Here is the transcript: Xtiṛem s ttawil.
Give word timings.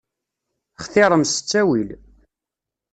Xtiṛem 0.83 1.23
s 1.31 1.33
ttawil. 1.37 1.89